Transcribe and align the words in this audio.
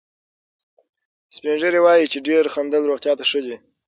سپین 1.35 1.55
ږیري 1.61 1.79
وایي 1.83 2.05
چې 2.11 2.25
ډېر 2.29 2.43
خندل 2.53 2.81
روغتیا 2.89 3.13
ته 3.19 3.23
ښه 3.29 3.39
دي. 3.45 3.55